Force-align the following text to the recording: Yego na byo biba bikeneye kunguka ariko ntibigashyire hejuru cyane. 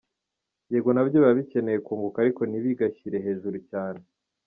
Yego 0.71 0.89
na 0.93 1.01
byo 1.05 1.17
biba 1.19 1.37
bikeneye 1.39 1.77
kunguka 1.85 2.17
ariko 2.23 2.41
ntibigashyire 2.45 3.17
hejuru 3.25 3.57
cyane. 3.69 4.01